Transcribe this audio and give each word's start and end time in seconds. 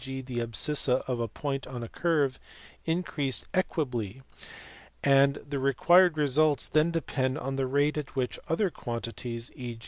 g. 0.01 0.19
the 0.19 0.37
abscissa 0.39 1.03
of 1.07 1.19
a 1.19 1.27
point 1.27 1.67
on 1.67 1.83
a 1.83 1.87
curve) 1.87 2.39
increased 2.85 3.45
equably; 3.53 4.23
and 5.03 5.35
the 5.47 5.59
required 5.59 6.17
results 6.17 6.67
then 6.69 6.89
depend 6.89 7.37
on 7.37 7.55
the 7.55 7.67
rate 7.67 7.97
at 7.97 8.15
which 8.15 8.39
other 8.49 8.71
quantities 8.71 9.51
(e. 9.55 9.77